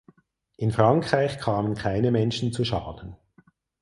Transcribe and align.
In 0.57 0.71
Frankreich 0.71 1.37
kamen 1.37 1.75
keine 1.75 2.09
Menschen 2.09 2.51
zu 2.51 2.63
Schaden. 2.65 3.17